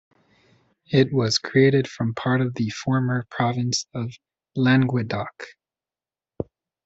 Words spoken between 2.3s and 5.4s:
of the former province of Languedoc.